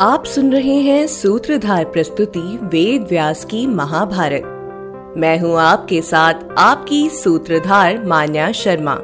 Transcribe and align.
आप 0.00 0.24
सुन 0.24 0.52
रहे 0.52 0.74
हैं 0.74 1.06
सूत्रधार 1.06 1.84
प्रस्तुति 1.84 2.40
वेद 2.62 3.06
व्यास 3.10 3.44
की 3.44 3.66
महाभारत। 3.66 5.14
मैं 5.16 5.38
हूँ 5.38 5.58
आपके 5.58 6.00
साथ 6.02 6.34
आपकी 6.58 7.08
सूत्रधार 7.08 8.02
मान्या 8.04 8.50
शर्मा, 8.52 8.96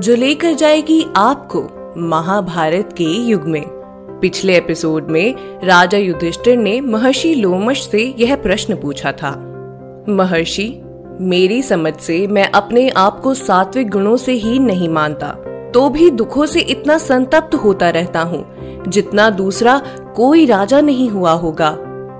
जो 0.00 0.16
लेकर 0.16 0.54
जाएगी 0.54 1.00
आपको 1.16 1.62
महाभारत 2.00 2.94
के 2.98 3.04
युग 3.04 3.44
में। 3.44 3.62
पिछले 4.20 4.56
एपिसोड 4.56 5.10
में 5.10 5.34
राजा 5.64 5.98
युधिष्ठिर 5.98 6.56
ने 6.56 6.80
महर्षि 6.80 7.34
लोमश 7.34 7.86
से 7.88 8.14
यह 8.18 8.36
प्रश्न 8.36 8.76
पूछा 8.76 9.12
था, 9.12 9.30
महर्षि, 10.08 10.68
मेरी 11.20 11.62
समझ 11.62 11.94
से 11.96 12.26
मैं 12.26 12.50
अपने 12.52 12.88
आप 12.88 13.20
को 13.20 13.34
सात्विक 13.34 13.90
गुणों 13.90 14.16
से 14.16 14.32
ही 14.32 14.58
नहीं 14.58 14.88
मानता 14.88 15.36
तो 15.74 15.88
भी 15.88 16.10
दुखों 16.10 16.44
से 16.46 16.60
इतना 16.60 16.98
संतप्त 16.98 17.54
होता 17.54 17.88
रहता 17.90 18.20
हूँ। 18.22 18.44
जितना 18.88 19.30
दूसरा 19.30 19.80
कोई 20.16 20.46
राजा 20.46 20.80
नहीं 20.80 21.08
हुआ 21.10 21.32
होगा। 21.32 21.70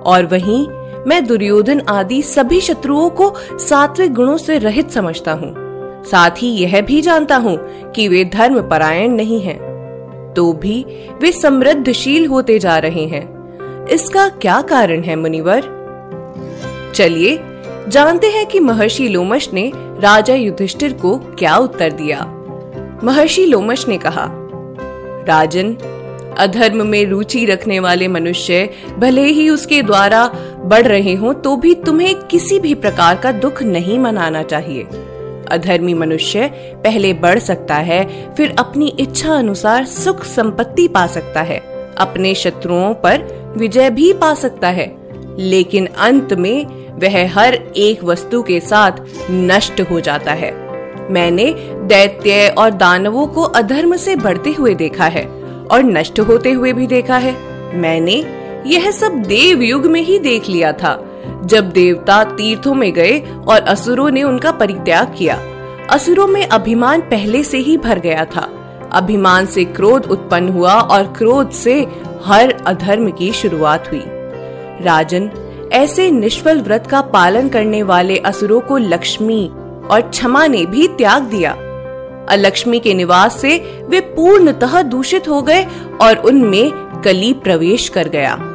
और 0.05 0.25
वहीं 0.25 0.67
मैं 1.07 1.25
दुर्योधन 1.27 1.81
आदि 1.81 2.21
सभी 2.21 2.61
शत्रुओं 2.61 3.09
को 3.09 3.33
सात्विक 3.59 4.13
गुणों 4.13 4.37
से 4.37 4.57
रहित 4.57 4.91
समझता 4.91 5.33
हूँ। 5.33 5.53
साथ 6.05 6.31
ही 6.37 6.47
यह 6.47 6.81
भी 6.81 7.01
जानता 7.01 7.37
हूँ 7.37 7.57
कि 7.91 8.07
वे 8.07 8.25
धर्म 8.25 8.61
परायण 8.61 9.11
नहीं 9.11 9.41
हैं, 9.41 9.57
तो 10.33 10.53
भी 10.53 10.85
वे 11.21 11.31
समृद्धशील 11.31 12.25
होते 12.25 12.59
जा 12.59 12.77
रहे 12.77 13.05
हैं। 13.05 13.87
इसका 13.87 14.27
क्या 14.29 14.61
कारण 14.61 15.01
है 15.01 15.15
मुनिवर? 15.15 15.63
चलिए 16.95 17.39
जानते 17.87 18.27
हैं 18.27 18.45
कि 18.45 18.59
महर्षि 18.59 19.07
लोमश 19.07 19.49
ने 19.53 19.71
राजा 19.75 20.33
युधिष्ठिर 20.35 20.93
को 20.93 21.17
क्या 21.17 21.55
उत्तर 21.57 21.91
दिया। 21.91 22.25
महर्षि 23.03 23.45
लोमश 23.45 23.87
ने 23.87 23.97
कहा 23.97 24.27
राजन 25.27 25.75
अधर्म 26.37 26.85
में 26.87 27.05
रुचि 27.05 27.45
रखने 27.45 27.79
वाले 27.79 28.07
मनुष्य 28.07 28.69
भले 28.97 29.23
ही 29.23 29.49
उसके 29.49 29.81
द्वारा 29.81 30.27
बढ़ 30.65 30.87
रहे 30.87 31.13
हों 31.13 31.33
तो 31.33 31.55
भी 31.55 31.73
तुम्हें 31.75 32.13
किसी 32.21 32.59
भी 32.59 32.73
प्रकार 32.75 33.15
का 33.15 33.31
दुख 33.31 33.61
नहीं 33.63 33.99
मनाना 33.99 34.43
चाहिए। 34.43 34.83
अधर्मी 35.51 35.93
मनुष्य 35.93 36.47
पहले 36.83 37.13
बढ़ 37.13 37.39
सकता 37.39 37.75
है, 37.75 38.33
फिर 38.35 38.55
अपनी 38.59 38.87
इच्छा 38.99 39.33
अनुसार 39.33 39.85
सुख 39.85 40.23
संपत्ति 40.25 40.87
पा 40.87 41.05
सकता 41.07 41.41
है। 41.41 41.57
अपने 41.97 42.33
शत्रुओं 42.35 42.93
पर 42.93 43.23
विजय 43.57 43.89
भी 43.89 44.11
पा 44.13 44.33
सकता 44.33 44.69
है, 44.69 44.95
लेकिन 45.39 45.85
अंत 45.85 46.33
में 46.33 46.65
वह 46.99 47.33
हर 47.33 47.53
एक 47.77 48.03
वस्तु 48.03 48.41
के 48.41 48.59
साथ 48.59 49.01
नष्ट 49.31 49.81
हो 49.81 49.99
जाता 49.99 50.31
है। 50.33 50.51
मैंने 51.11 51.45
दैत्य 51.83 52.47
और 52.57 52.71
दानवों 52.71 53.25
को 53.27 53.41
अधर्म 53.41 53.95
से 53.95 54.15
बढ़ते 54.15 54.51
हुए 54.51 54.73
देखा 54.75 55.05
है। 55.05 55.23
और 55.71 55.83
नष्ट 55.83 56.19
होते 56.19 56.51
हुए 56.51 56.73
भी 56.73 56.87
देखा 56.87 57.17
है। 57.17 57.33
मैंने 57.77 58.25
यह 58.67 58.91
सब 58.91 59.11
देव 59.11 59.61
युग 59.61 59.85
में 59.85 60.01
ही 60.01 60.19
देख 60.19 60.49
लिया 60.49 60.71
था। 60.71 61.11
जब 61.45 61.69
देवता 61.69 62.23
तीर्थों 62.23 62.73
में 62.73 62.93
गए 62.93 63.19
और 63.47 63.61
असुरों 63.61 64.11
ने 64.11 64.23
उनका 64.23 64.51
परित्याग 64.51 65.15
किया, 65.17 65.39
असुरों 65.89 66.27
में 66.27 66.47
अभिमान 66.47 67.01
पहले 67.01 67.43
से 67.43 67.57
ही 67.57 67.77
भर 67.77 67.99
गया 67.99 68.25
था। 68.25 68.51
अभिमान 68.93 69.45
से 69.45 69.63
क्रोध 69.63 70.05
उत्पन्न 70.05 70.49
हुआ 70.49 70.73
और 70.73 71.03
क्रोध 71.03 71.51
से 71.51 71.87
हर 72.25 72.55
अधर्म 72.65 73.11
की 73.11 73.31
शुरुआत 73.31 73.91
हुई। 73.91 74.03
राजन, 74.81 75.31
ऐसे 75.73 76.11
निष्फल 76.11 76.61
व्रत 76.61 76.87
का 76.87 77.01
पालन 77.01 77.49
करने 77.49 77.83
वाले 77.83 78.17
असुरों 78.17 78.59
को 78.59 78.77
लक्ष्मी 78.77 79.51
और 79.91 80.01
क्षमा 80.01 80.47
ने 80.47 80.65
भी 80.65 80.87
त्याग 80.87 81.23
दिया। 81.23 81.57
अलक्ष्मी 82.29 82.79
के 82.79 82.93
निवास 82.93 83.41
से 83.41 83.57
वे 83.89 83.99
पूर्णतः 83.99 84.81
दूषित 84.81 85.27
हो 85.27 85.41
गए 85.41 85.65
और 86.01 86.17
उनमें 86.17 86.71
कली 87.01 87.33
प्रवेश 87.33 87.89
कर 87.89 88.07
गया। 88.07 88.51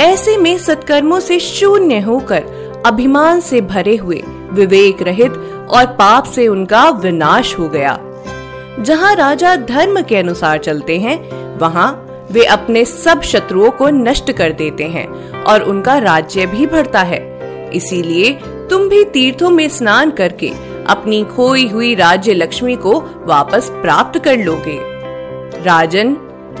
ऐसे 0.00 0.36
में 0.36 0.58
सत्कर्मों 0.58 1.20
से 1.20 1.40
शून्य 1.40 2.00
होकर 2.00 2.82
अभिमान 2.86 3.40
से 3.40 3.60
भरे 3.60 3.96
हुए 3.96 4.22
विवेक 4.52 5.02
रहित 5.02 5.32
और 5.70 5.86
पाप 5.86 6.24
से 6.24 6.48
उनका 6.48 6.88
विनाश 6.88 7.58
हो 7.58 7.68
गया। 7.68 7.98
जहाँ 8.80 9.14
राजा 9.14 9.56
धर्म 9.56 10.02
के 10.02 10.16
अनुसार 10.16 10.58
चलते 10.58 10.98
हैं, 10.98 11.18
वहाँ 11.58 12.02
वे 12.30 12.44
अपने 12.44 12.84
सब 12.84 13.22
शत्रुओं 13.22 13.70
को 13.70 13.88
नष्ट 13.88 14.32
कर 14.32 14.52
देते 14.52 14.84
हैं 14.84 15.06
और 15.42 15.62
उनका 15.62 15.98
राज्य 15.98 16.46
भी 16.46 16.66
बढ़ता 16.66 17.02
है। 17.02 17.20
इसीलिए 17.74 18.32
तुम 18.70 18.88
भी 18.88 19.04
तीर्थों 19.04 19.50
में 19.50 19.68
स्नान 19.68 20.10
करके 20.10 20.52
अपनी 20.88 21.24
खोई 21.24 21.68
हुई 21.68 21.94
राज्य 21.94 22.34
लक्ष्मी 22.34 22.76
को 22.76 23.04
वापस 23.24 23.70
प्राप्त 23.70 24.24
कर 24.24 24.38
लोगे। 24.38 24.78
राजन, 25.62 26.16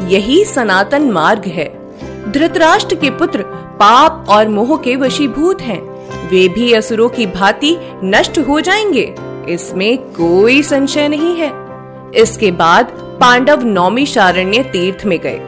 यही 0.06 0.44
सनातन 0.44 1.02
मार्ग 1.02 1.42
है। 1.46 1.92
धृतराष्ट्र 2.32 2.94
के 2.94 3.10
पुत्र 3.10 3.42
पाप 3.80 4.26
और 4.28 4.48
मोह 4.48 4.76
के 4.76 4.96
वशीभूत 4.96 5.60
हैं। 5.60 5.96
वे 6.28 6.48
भी 6.48 6.72
असुरों 6.72 7.08
की 7.08 7.26
भांति 7.26 7.76
नष्ट 8.04 8.38
हो 8.38 8.60
जाएँगे। 8.60 9.14
इसमें 9.48 9.98
कोई 9.98 10.62
संशय 10.62 11.08
नहीं 11.08 11.36
है। 11.36 11.52
इसके 12.14 12.50
बाद 12.50 12.84
पांडव 13.20 13.62
नौमी 13.62 14.06
शारण्य 14.06 14.62
तीर्थ 14.62 15.06
में 15.06 15.18
गए। 15.18 15.40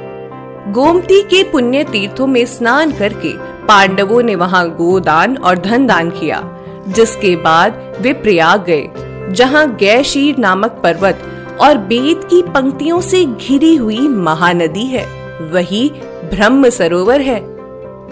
गोमती 0.73 1.23
के 1.23 1.45
पुण्य 1.45 1.85
तीर्थों 1.85 2.27
में 2.27 2.47
स्नान 2.47 2.93
करके 2.93 3.33
पांडवों 3.67 4.23
ने 4.23 4.35
वहाँ 4.35 4.71
गोदान 4.71 5.37
और 5.37 5.59
धन 5.59 5.87
दान 5.87 6.11
किया। 6.11 6.58
जिसके 6.89 7.37
बाद 7.37 7.97
वे 8.01 8.13
प्रयाग 8.13 8.65
गए, 8.65 8.89
जहाँ 9.35 9.77
गैशीर 9.77 10.37
नामक 10.39 10.71
पर्वत 10.71 11.19
और 11.61 11.79
बेद 11.79 12.21
की 12.25 12.43
पंक्तियों 12.43 13.01
से 13.01 13.25
घिरी 13.25 13.77
हुई 13.77 14.09
महानदी 14.09 14.85
है। 14.85 15.07
वही 15.53 15.91
ब्रह्म 16.35 16.69
सरोवर 16.69 17.21
है। 17.21 17.41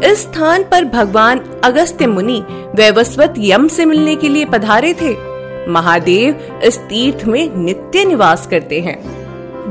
इस 0.05 0.19
स्थान 0.19 0.63
पर 0.63 0.85
भगवान 0.85 1.41
अगस्त्य 1.65 2.07
मुनि 2.07 2.45
वैवस्वत 2.75 3.35
यम 3.39 3.69
से 3.69 3.85
मिलने 3.85 4.17
के 4.17 4.29
लिए 4.29 4.45
पधारे 4.45 4.95
थे। 4.95 5.17
महादेव 5.69 6.61
इस 6.65 6.79
तीर्थ 6.79 7.25
में 7.25 7.57
नित्य 7.57 8.05
निवास 8.05 8.47
करते 8.47 8.81
हैं। 8.81 9.17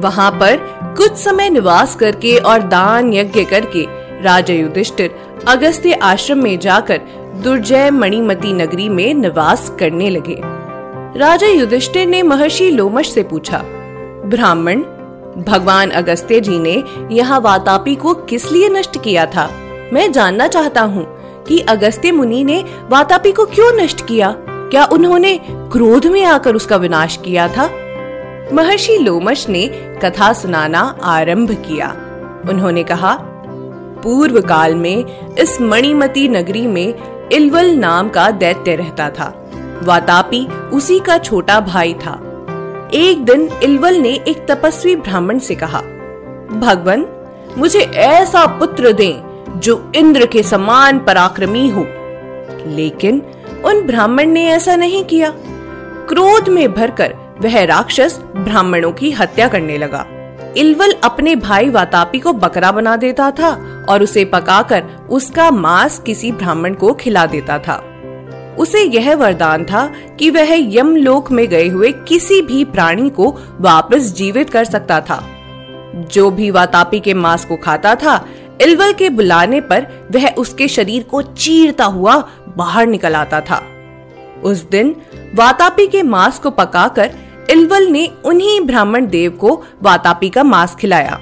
वहाँ 0.01 0.31
पर 0.31 0.57
कुछ 0.97 1.15
समय 1.15 1.49
निवास 1.49 1.95
करके 1.95 2.37
और 2.37 2.61
दान 2.61 3.13
यज्ञ 3.13 3.43
करके 3.43 4.04
राजा 4.25 4.53
युधिष्ठिर 4.53 5.15
अगस्त्य 5.47 5.93
आश्रम 5.93 6.41
में 6.43 6.57
जाकर 6.59 7.01
दुर्जय 7.43 7.89
मणिमती 7.91 8.53
नगरी 8.53 8.89
में 8.89 9.13
निवास 9.13 9.69
करने 9.79 10.09
लगे। 10.09 10.39
राजा 11.19 11.47
युधिष्ठिर 11.47 12.07
ने 12.07 12.21
महर्षि 12.23 12.69
लोमश 12.71 13.09
से 13.09 13.23
पूछा, 13.23 13.61
ब्राह्मण, 14.25 14.81
भगवान 15.43 15.89
अगस्त्य 15.89 16.39
जी 16.41 16.59
ने 16.59 16.83
यहाँ 17.11 17.39
वातापी 17.39 17.95
को 17.95 18.13
किस 18.13 18.51
लिए 18.51 18.69
नष्ट 18.69 19.01
किया 19.03 19.25
था? 19.25 19.49
मैं 19.93 20.11
जानना 20.11 20.47
चाहता 20.47 20.81
हूँ 20.81 21.05
कि 21.45 21.59
अगस्त्य 21.59 22.11
मुनि 22.11 22.43
ने 22.43 22.63
वातापी 22.89 23.31
को 23.31 23.45
क्यों 23.45 23.71
नष्ट 23.73 24.05
किया? 24.07 24.33
क्या 24.39 24.85
उन्होंने 24.85 25.37
क्रोध 25.71 26.05
में 26.05 26.23
आकर 26.25 26.55
उसका 26.55 26.75
विनाश 26.75 27.19
किया 27.25 27.47
था? 27.47 27.69
महर्षि 28.53 28.97
लोमश 28.97 29.47
ने 29.49 29.67
कथा 30.03 30.33
सुनाना 30.33 30.81
आरंभ 31.03 31.51
किया। 31.67 31.95
उन्होंने 32.49 32.83
कहा 32.83 33.13
पूर्व 34.05 34.41
काल 34.41 34.75
में 34.75 35.05
इस 35.35 35.61
मणिमती 35.61 36.27
नगरी 36.27 36.67
में 36.67 36.93
इलवल 37.31 37.65
नाम 37.65 38.09
का 38.09 38.31
दैत्य 38.31 38.75
रहता 38.75 39.09
था। 39.09 39.51
वातापी 39.83 40.47
उसी 40.47 40.99
का 40.99 41.17
छोटा 41.17 41.59
भाई 41.59 41.93
था। 41.93 42.13
एक 42.93 43.25
दिन 43.25 43.49
इलवल 43.63 43.95
ने 43.95 44.09
एक 44.09 44.45
तपस्वी 44.51 44.95
ब्राह्मण 44.95 45.39
से 45.39 45.55
कहा, 45.55 45.79
भगवान, 46.51 47.05
मुझे 47.57 47.79
ऐसा 47.79 48.45
पुत्र 48.45 48.91
दें 48.91 49.43
जो 49.59 49.91
इंद्र 49.95 50.25
के 50.25 50.43
समान 50.43 50.99
पराक्रमी 50.99 51.69
हो। 51.69 51.87
लेकिन 52.67 53.21
उन 53.65 53.81
ब्राह्मण 53.81 54.25
ने 54.25 54.47
ऐसा 54.47 54.75
नहीं 54.75 55.03
किया। 55.03 55.29
क्रोध 56.09 56.49
में 56.49 56.73
भरकर 56.73 57.15
वह 57.41 57.65
राक्षस 57.65 58.19
ब्राह्मणों 58.35 58.91
की 58.91 59.11
हत्या 59.11 59.47
करने 59.47 59.77
लगा। 59.77 60.05
इलवल 60.57 60.93
अपने 61.03 61.35
भाई 61.35 61.69
वातापी 61.69 62.19
को 62.19 62.33
बकरा 62.33 62.71
बना 62.71 62.95
देता 62.95 63.31
था 63.31 63.74
और 63.89 64.03
उसे 64.03 64.25
पकाकर 64.25 64.83
उसका 65.09 65.51
मांस 65.51 65.99
किसी 65.99 66.31
ब्राह्मण 66.31 66.73
को 66.73 66.93
खिला 66.93 67.25
देता 67.25 67.59
था। 67.59 67.91
उसे 68.59 68.81
यह 68.81 69.15
वरदान 69.15 69.65
था 69.65 69.93
कि 70.19 70.29
वह 70.29 70.75
यमलोक 70.75 71.31
में 71.31 71.47
गए 71.47 71.67
हुए 71.67 71.91
किसी 71.91 72.41
भी 72.41 72.65
प्राणी 72.65 73.09
को 73.09 73.35
वापस 73.59 74.13
जीवित 74.13 74.49
कर 74.49 74.65
सकता 74.65 75.01
था। 75.01 75.23
जो 76.11 76.31
भी 76.31 76.51
वातापी 76.51 76.99
के 76.99 77.13
मांस 77.13 77.45
को 77.45 77.55
खाता 77.55 77.95
था, 77.95 78.25
इलवल 78.61 78.93
के 78.93 79.09
बुलाने 79.09 79.61
पर 79.61 79.87
वह 80.11 80.29
उसके 80.29 80.67
शरीर 80.67 81.03
को 81.03 81.21
चीरता 81.21 81.85
हुआ 81.85 82.29
बाहर 82.57 82.87
निकल 82.87 83.15
आता 83.15 83.41
था। 83.41 83.63
उस 84.43 84.69
दिन 84.69 84.95
वातापी 85.35 85.87
के 85.87 86.03
मांस 86.03 86.39
को 86.39 86.49
पकाकर 86.49 87.11
इलवल 87.49 87.87
ने 87.87 88.09
उन्हीं 88.25 88.61
ब्राह्मण 88.61 89.07
देव 89.07 89.31
को 89.31 89.63
वातापी 89.83 90.29
का 90.29 90.43
मांस 90.43 90.75
खिलाया 90.75 91.19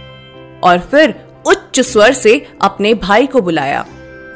और 0.64 0.80
फिर 0.80 1.16
उच्च 1.48 1.80
स्वर 1.80 2.14
से 2.14 2.46
अपने 2.62 2.94
भाई 2.94 3.28
को 3.28 3.42
बुलाया। 3.42 3.86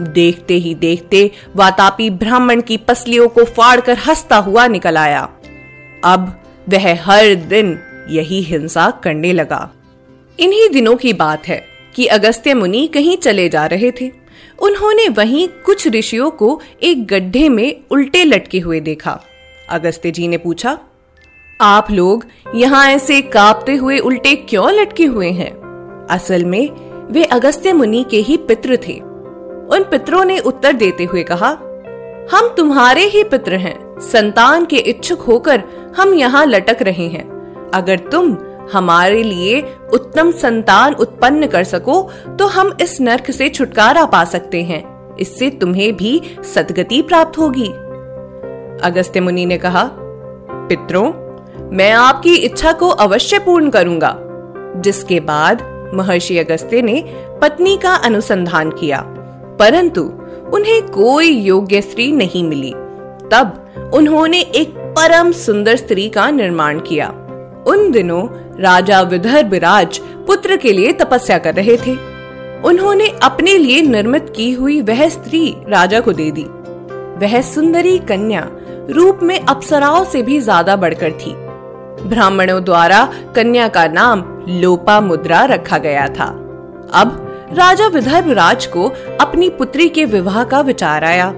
देखते 0.01 0.53
ही 0.53 0.73
देखते 0.75 1.29
वातापी 1.55 2.09
ब्राह्मण 2.09 2.61
की 2.61 2.77
पसलियों 2.77 3.27
को 3.27 3.43
फाड़कर 3.43 3.97
हंसता 3.97 4.37
हुआ 4.37 4.67
निकल 4.67 4.97
आया। 4.97 5.21
अब 6.03 6.43
वह 6.69 6.93
हर 7.03 7.33
दिन 7.35 7.77
यही 8.09 8.41
हिंसा 8.41 8.89
करने 9.03 9.33
लगा। 9.33 9.69
इन्हीं 10.39 10.69
दिनों 10.69 10.95
की 10.95 11.13
बात 11.13 11.47
है 11.47 11.63
कि 11.95 12.05
अगस्त्य 12.05 12.53
मुनि 12.53 12.87
कहीं 12.87 13.17
चले 13.17 13.49
जा 13.49 13.65
रहे 13.65 13.91
थे। 13.91 14.11
उन्होंने 14.59 15.07
वहीं 15.09 15.47
कुछ 15.65 15.87
ऋषियों 15.87 16.29
को 16.31 16.59
एक 16.83 17.05
गड्ढे 17.07 17.47
में 17.49 17.75
उल्टे 17.91 18.23
लटके 18.23 18.59
हुए 18.59 18.79
देखा। 18.79 19.19
अगस्त्य 19.69 20.11
जी 20.11 20.27
ने 20.27 20.37
पूछा, 20.37 20.77
आप 21.61 21.91
लोग 21.91 22.25
यहाँ 22.55 22.85
ऐसे 22.89 23.21
कांपते 23.21 23.75
हुए 23.75 23.97
उल्टे 23.97 24.35
क्यों 24.49 24.71
लटके 24.71 25.05
हुए 25.05 25.31
हैं? 25.31 25.51
असल 26.07 26.45
में 26.45 26.69
वे 27.11 27.23
अगस्त्य 27.23 27.73
मुनि 27.73 28.05
के 28.11 28.17
ही 28.17 28.37
पित्र 28.37 28.77
थे। 28.87 28.99
उन 29.69 29.83
पितरों 29.91 30.23
ने 30.25 30.39
उत्तर 30.39 30.73
देते 30.73 31.03
हुए 31.03 31.23
कहा, 31.23 31.49
हम 32.31 32.47
तुम्हारे 32.57 33.01
ही 33.01 33.23
पित्र 33.23 33.55
हैं। 33.55 33.99
संतान 34.01 34.65
के 34.65 34.77
इच्छुक 34.77 35.21
होकर 35.21 35.63
हम 35.97 36.13
यहाँ 36.13 36.45
लटक 36.45 36.81
रहे 36.81 37.07
हैं। 37.07 37.25
अगर 37.73 37.99
तुम 38.11 38.37
हमारे 38.73 39.21
लिए 39.23 39.61
उत्तम 39.93 40.31
संतान 40.31 40.93
उत्पन्न 40.93 41.47
कर 41.47 41.63
सको 41.63 42.01
तो 42.39 42.47
हम 42.47 42.75
इस 42.81 42.99
नरक 43.01 43.31
से 43.31 43.49
छुटकारा 43.49 44.05
पा 44.05 44.23
सकते 44.25 44.63
हैं। 44.63 45.15
इससे 45.17 45.49
तुम्हें 45.49 45.95
भी 45.97 46.21
सदगति 46.55 47.01
प्राप्त 47.01 47.37
होगी। 47.37 47.67
अगस्त्य 48.83 49.19
मुनि 49.19 49.45
ने 49.45 49.57
कहा, 49.57 49.89
पितरों, 49.91 51.11
मैं 51.71 51.91
आपकी 51.91 52.35
इच्छा 52.35 52.71
को 52.71 52.89
अवश्य 52.89 53.39
पूर्ण 53.39 53.69
करूँगा। 53.69 54.15
जिसके 54.77 55.19
बाद 55.19 55.61
महर्षि 55.93 56.37
अगस्त्य 56.37 56.81
ने 56.81 57.03
पत्नी 57.41 57.75
का 57.77 57.93
अनुसंधान 58.05 58.71
किया, 58.71 59.01
परंतु 59.59 60.01
उन्हें 60.53 60.81
कोई 60.89 61.29
योग्य 61.29 61.81
स्त्री 61.81 62.11
नहीं 62.13 62.43
मिली। 62.43 62.71
तब 63.31 63.91
उन्होंने 63.93 64.39
एक 64.39 64.75
परम 64.97 65.31
सुंदर 65.35 65.75
स्त्री 65.75 66.09
का 66.09 66.29
निर्माण 66.31 66.79
किया। 66.79 67.07
उन 67.67 67.91
दिनों 67.91 68.27
राजा 68.59 69.01
विदर्भ 69.03 69.53
राज 69.55 69.99
पुत्र 70.27 70.55
के 70.57 70.73
लिए 70.73 70.91
तपस्या 70.95 71.37
कर 71.37 71.55
रहे 71.55 71.77
थे। 71.77 71.95
उन्होंने 72.63 73.07
अपने 73.23 73.57
लिए 73.57 73.81
निर्मित 73.81 74.31
की 74.35 74.51
हुई 74.51 74.79
वह 74.81 75.07
स्त्री 75.09 75.49
राजा 75.69 75.99
को 75.99 76.13
दे 76.13 76.29
दी। 76.31 76.43
वह 77.19 77.41
सुंदरी 77.43 77.97
कन्या 78.07 78.47
रूप 78.89 79.19
में 79.23 79.39
अप्सराओं 79.39 80.03
से 80.05 80.21
भी 80.21 80.39
ज़्यादा 80.39 80.75
बढ़कर 80.75 81.11
थी। 81.15 81.31
ब्राह्मणों 81.99 82.63
द्वारा 82.63 83.03
कन्या 83.35 83.67
का 83.67 83.85
नाम 83.87 84.23
लोपा 84.51 84.99
मुद्रा 85.01 85.43
रखा 85.45 85.77
गया 85.77 86.07
था। 86.09 86.25
अब 86.93 87.23
राजा 87.53 87.87
विदर्भ 87.87 88.29
राज 88.31 88.65
को 88.65 88.87
अपनी 89.21 89.49
पुत्री 89.49 89.87
के 89.89 90.05
विवाह 90.05 90.43
का 90.43 90.61
विचार 90.61 91.03
आया। 91.03 91.33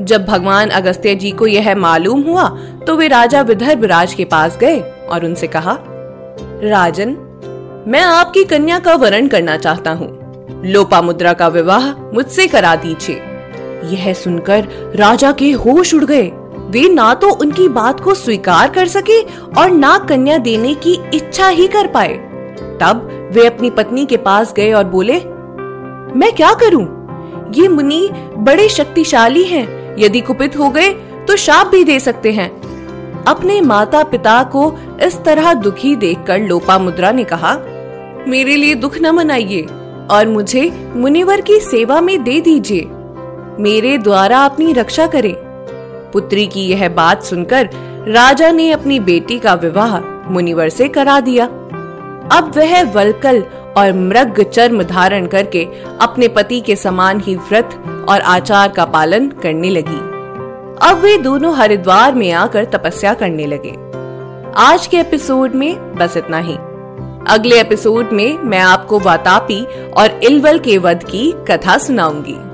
जब 0.00 0.24
भगवान 0.26 0.70
अगस्त्य 0.70 1.14
जी 1.14 1.30
को 1.30 1.46
यह 1.46 1.74
मालूम 1.74 2.22
हुआ 2.22 2.48
तो 2.86 2.96
वे 2.96 3.08
राजा 3.08 3.40
विदर्भ 3.42 3.84
राज 3.84 4.14
के 4.14 4.24
पास 4.24 4.56
गए 4.58 4.80
और 5.10 5.24
उनसे 5.24 5.46
कहा, 5.46 5.76
राजन, 6.62 7.16
मैं 7.88 8.02
आपकी 8.02 8.44
कन्या 8.44 8.78
का 8.78 8.94
वरण 8.94 9.28
करना 9.28 9.56
चाहता 9.56 9.90
हूँ। 9.90 10.08
लोपा 10.66 11.00
मुद्रा 11.02 11.32
का 11.32 11.48
विवाह 11.48 11.90
मुझसे 12.14 12.46
करा 12.46 12.74
दीजिए। 12.76 13.22
यह 13.86 14.12
सुनकर 14.14 14.68
राजा 14.96 15.32
के 15.32 15.50
होश 15.52 15.94
उड़ 15.94 16.04
गए। 16.04 16.30
वे 16.74 16.88
ना 16.88 17.12
तो 17.14 17.28
उनकी 17.32 17.68
बात 17.68 18.00
को 18.00 18.14
स्वीकार 18.14 18.70
कर 18.70 18.86
सके 18.88 19.20
और 19.60 19.70
ना 19.70 19.96
कन्या 19.98 20.38
देने 20.38 20.74
की 20.74 20.94
इच्छा 21.14 21.48
ही 21.48 21.66
कर 21.66 21.86
पाए 21.86 22.14
तब 22.80 23.08
वे 23.32 23.46
अपनी 23.46 23.70
पत्नी 23.70 24.06
के 24.06 24.16
पास 24.16 24.52
गए 24.52 24.72
और 24.72 24.84
बोले, 24.84 25.18
मैं 26.18 26.32
क्या 26.32 26.52
करूँ? 26.54 26.86
ये 27.54 27.68
मुनि 27.68 28.08
बड़े 28.38 28.68
शक्तिशाली 28.68 29.44
हैं। 29.44 29.66
यदि 29.98 30.20
कुपित 30.20 30.58
हो 30.58 30.70
गए 30.70 30.90
तो 31.26 31.36
शाप 31.36 31.66
भी 31.66 31.84
दे 31.84 32.00
सकते 32.00 32.32
हैं 32.32 32.50
अपने 33.24 33.60
माता 33.60 34.02
पिता 34.04 34.42
को 34.52 34.72
इस 35.02 35.22
तरह 35.24 35.52
दुखी 35.54 35.94
देखकर 35.96 36.40
लोपा 36.40 36.78
मुद्रा 36.78 37.12
ने 37.12 37.24
कहा, 37.24 37.54
मेरे 38.28 38.56
लिए 38.56 38.74
दुख 38.74 38.98
न 38.98 39.10
मनाइए 39.10 39.62
और 40.10 40.28
मुझे 40.28 40.70
मुनिवर 40.96 41.40
की 41.40 41.60
सेवा 41.60 42.00
में 42.00 42.22
दे 42.24 42.40
दीजिए 42.40 42.88
मेरे 43.62 43.96
द्वारा 43.98 44.44
अपनी 44.44 44.72
रक्षा 44.72 45.06
करें 45.06 45.34
पुत्री 46.14 46.46
की 46.46 46.60
यह 46.60 46.88
बात 46.88 47.22
सुनकर 47.22 47.68
राजा 48.08 48.50
ने 48.50 48.70
अपनी 48.72 49.00
बेटी 49.00 49.38
का 49.38 49.54
विवाह 49.54 50.00
मुनिवर 50.30 50.68
से 50.68 50.88
करा 50.88 51.20
दिया। 51.20 51.44
अब 52.32 52.52
वह 52.56 52.92
वलकल 52.92 53.44
और 53.76 53.92
मृग 53.92 54.42
चर्म 54.42 54.82
धारण 54.82 55.26
करके 55.26 55.64
अपने 56.00 56.28
पति 56.28 56.60
के 56.60 56.76
समान 56.76 57.20
ही 57.20 57.34
व्रत 57.36 57.82
और 58.08 58.20
आचार 58.20 58.68
का 58.68 58.84
पालन 58.84 59.28
करने 59.28 59.70
लगी। 59.70 59.98
अब 60.88 61.00
वे 61.02 61.16
दोनों 61.18 61.56
हरिद्वार 61.56 62.14
में 62.14 62.32
आकर 62.32 62.64
तपस्या 62.64 63.14
करने 63.14 63.46
लगे। 63.46 63.72
आज 64.56 64.86
के 64.86 64.96
एपिसोड 64.96 65.54
में 65.54 65.94
बस 65.94 66.16
इतना 66.16 66.38
ही। 66.38 66.54
अगले 67.34 67.60
एपिसोड 67.60 68.10
में 68.12 68.38
मैं 68.38 68.58
आपको 68.58 69.00
वातापी 69.00 69.64
और 69.90 70.20
इलवल 70.22 70.58
के 70.58 70.78
वध 70.78 71.04
की 71.04 71.34
कथा 71.50 71.78
सुनाऊँगी। 71.78 72.53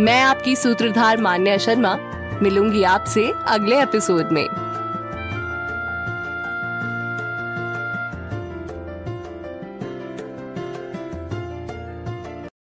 मैं 0.00 0.20
आपकी 0.22 0.56
सूत्रधार 0.56 1.16
मान्या 1.16 1.56
शर्मा 1.58 1.96
मिलूँगी 2.42 2.82
आपसे 2.82 3.34
अगले 3.46 3.82
एपिसोड 3.82 4.28
में। 4.32 4.69